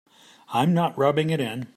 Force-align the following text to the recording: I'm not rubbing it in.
I'm 0.51 0.73
not 0.73 0.97
rubbing 0.97 1.29
it 1.29 1.39
in. 1.39 1.67